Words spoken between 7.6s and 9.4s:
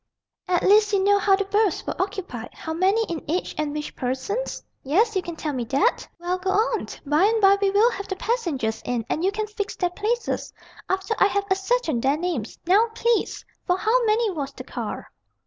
we will have the passengers in, and you